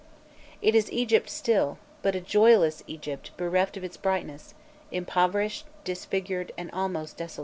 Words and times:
It 0.63 0.73
is 0.73 0.91
Egypt 0.91 1.29
still, 1.29 1.77
but 2.01 2.15
a 2.15 2.21
joyless 2.21 2.81
Egypt 2.87 3.29
bereft 3.37 3.77
of 3.77 3.83
its 3.83 3.97
brightness: 3.97 4.55
impoverished, 4.89 5.67
disfigured, 5.83 6.51
and 6.57 6.71
almost 6.71 7.17
desolate. 7.17 7.39